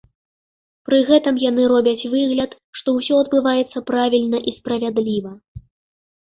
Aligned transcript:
Пры 0.87 0.97
гэтым 1.09 1.35
яны 1.49 1.65
робяць 1.73 2.07
выгляд, 2.13 2.51
што 2.81 2.87
ўсё 2.97 3.19
адбываецца 3.25 3.85
правільна 3.91 4.37
і 4.49 4.57
справядліва. 4.57 5.31